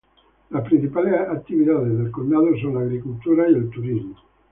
[0.49, 4.15] Las principales actividades del condado son la agricultura y el turismo.